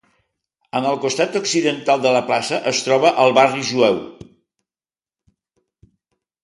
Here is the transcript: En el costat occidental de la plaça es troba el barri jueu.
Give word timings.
En 0.77 0.85
el 0.91 0.95
costat 1.03 1.37
occidental 1.39 2.01
de 2.07 2.13
la 2.17 2.21
plaça 2.31 2.59
es 2.73 2.81
troba 2.89 3.15
el 3.25 3.37
barri 3.39 3.65
jueu. 3.75 4.01